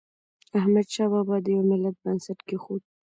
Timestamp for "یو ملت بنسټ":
1.55-2.39